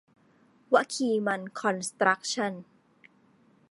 [0.73, 2.53] วะคีมันคอนสครัคชั่น